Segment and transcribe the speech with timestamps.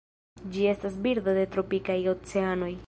[0.55, 2.75] Ĝi estas birdo de tropikaj oceanoj.